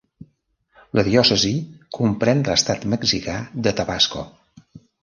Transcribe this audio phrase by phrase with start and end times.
[0.99, 1.51] La diòcesi
[1.99, 4.27] comprèn l'estat mexicà de Tabasco.